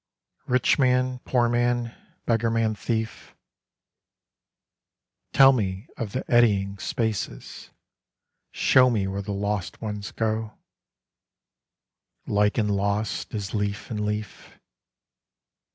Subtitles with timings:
[0.47, 1.93] Rich man, poor man,
[2.25, 3.35] beggar man, thief!
[5.31, 7.69] Tell me of the eddying spaces,
[8.49, 10.57] Show me where the lost ones go;
[12.25, 14.57] Like and lost, as leaf and leaf.